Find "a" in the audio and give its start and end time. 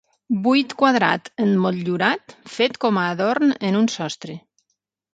3.05-3.07